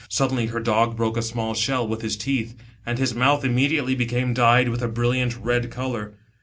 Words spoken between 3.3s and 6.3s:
immediately became dyed with ^ brilliant red colour.